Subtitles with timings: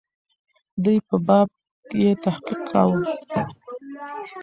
[0.83, 1.49] دوی په باب
[2.01, 2.99] یې تحقیق کاوه.